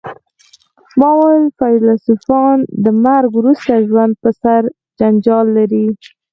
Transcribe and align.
ما 0.99 1.09
وویل 1.19 1.45
فیلسوفان 1.59 2.57
د 2.83 2.85
مرګ 3.05 3.29
وروسته 3.39 3.85
ژوند 3.87 4.13
په 4.21 4.29
سر 4.41 4.61
جنجال 4.99 5.45
لري 5.57 5.85